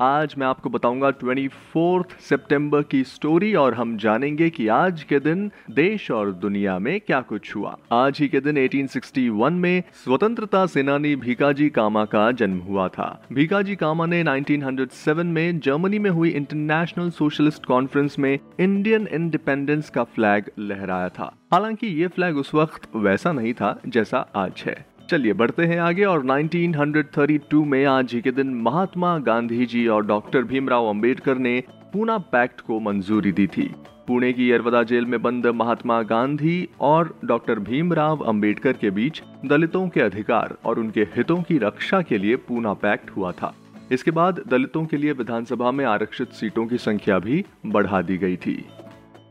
[0.00, 5.52] आज मैं आपको बताऊँगा 24 सितंबर की स्टोरी और हम जानेंगे कि आज के दिन
[5.70, 11.16] देश और दुनिया में क्या कुछ हुआ। आज ही के दिन 1861 में स्वतंत्रता सेनानी
[11.16, 17.10] भीकाजी कामा का जन्म हुआ था। भीकाजी कामा ने 1907 में जर्मनी में हुई इंटरनेशनल
[17.10, 23.32] सोशलिस्ट कॉन्फ्रेंस में इंडियन इंडिपेंडेंस का फ्लैग लहराया था। हालाँकि ये फ्लैग उस वक्त वैसा
[23.32, 28.30] नहीं था जैसा आज है। चलिए बढ़ते हैं आगे और 1932 में आज ही के
[28.30, 31.62] दिन महात्मा गांधी जी और डॉक्टर भीमराव अंबेडकर ने
[31.92, 33.74] पूना पैक्ट को मंजूरी दी थी।
[34.06, 39.88] पुणे की यरवदा जेल में बंद महात्मा गांधी और डॉक्टर भीमराव अंबेडकर के बीच दलितों
[39.88, 43.54] के अधिकार और उनके हितों की रक्षा के लिए पूना पैक्ट हुआ था।
[43.92, 48.36] इसके बाद दलितों के लिए विधानसभा में आरक्षित सीटों की संख्या भी बढ़ा दी गई
[48.36, 48.64] थी।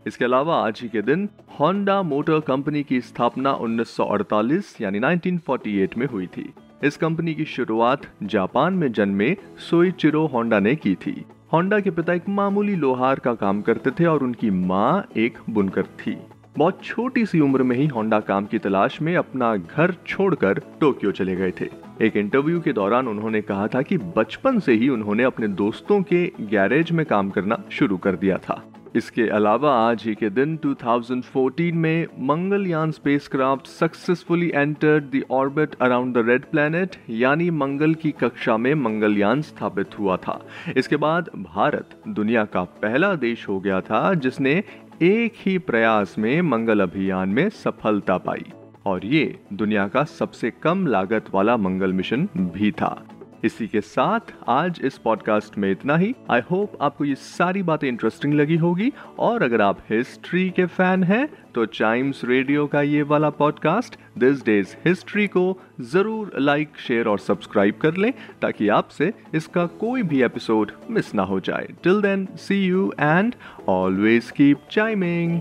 [0.07, 6.05] इसके अलावा आज ही के दिन होंडा मोटर कंपनी की स्थापना 1948 यानी 1948 में
[6.07, 9.35] हुई थी। इस कंपनी की शुरुआत जापान में जन्मे
[9.69, 14.05] सोइचिरो होंडा ने की थी। होंडा के पिता एक मामूली लोहार का काम करते थे
[14.05, 16.17] और उनकी माँ एक बुनकर थी।
[16.57, 21.11] बहुत छोटी सी उम्र में ही होंडा काम की तलाश में अपना घर छोड़कर टोक्यो
[21.11, 21.69] चले गए थे।
[22.01, 26.25] एक इंटरव्यू के दौरान उन्होंने कहा था कि बचपन से ही उन्होंने अपने दोस्तों के
[26.41, 28.61] गैरेज में काम करना शुरू कर दिया था।
[28.97, 36.13] इसके अलावा आज ही के दिन 2014 में Mangalyaan spacecraft successfully entered the orbit around
[36.13, 40.45] the red planet यानी मंगल की कक्षा में मंगलयान स्थापित हुआ था।
[40.77, 44.63] इसके बाद भारत, दुनिया का पहला देश हो गया था, जिसने
[45.01, 48.45] एक ही प्रयास में मंगल अभियान में सफलता पाई।
[48.85, 53.07] और ये दुनिया का सबसे कम लागत वाला मंगल मिशन भी था।
[53.43, 57.87] इसी के साथ आज इस पॉडकास्ट में इतना ही। आई होप आपको ये सारी बातें
[57.87, 63.01] इंटरेस्टिंग लगी होगी और अगर आप हिस्ट्री के फ़ैन हैं तो चाइम्स रेडियो का ये
[63.01, 68.11] वाला पॉडकास्ट दिस डेज़ हिस्ट्री को ज़रूर लाइक शेयर और सब्सक्राइब कर लें
[68.41, 73.35] ताकि आपसे इसका कोई भी एपिसोड मिस ना हो जाए। Till then see you and
[73.69, 75.39] always keep chiming